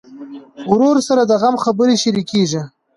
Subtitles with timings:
[0.69, 2.61] ورور سره د غم خبرې شريکېږي.